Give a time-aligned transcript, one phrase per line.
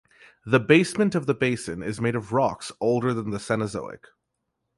[0.47, 4.07] The basement of the basin is made of rocks older than the Cenozoic.